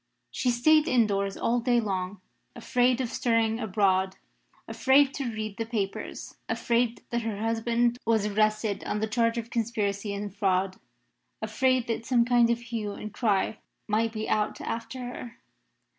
[0.31, 2.21] She stayed indoors all day long,
[2.55, 4.15] afraid of stirring abroad;
[4.67, 9.51] afraid to read the papers; afraid that her husband was arrested on the charge of
[9.51, 10.77] conspiracy and fraud;
[11.39, 15.37] afraid that some kind of hue and cry might be out after her.